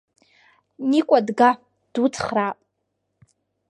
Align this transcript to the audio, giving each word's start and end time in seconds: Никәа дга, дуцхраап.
Никәа 0.89 1.19
дга, 1.27 1.49
дуцхраап. 1.93 2.57